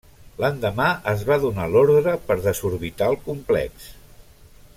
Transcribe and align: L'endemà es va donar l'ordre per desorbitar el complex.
L'endemà 0.43 0.87
es 1.11 1.21
va 1.31 1.37
donar 1.43 1.67
l'ordre 1.75 2.15
per 2.31 2.39
desorbitar 2.49 3.11
el 3.15 3.21
complex. 3.29 3.91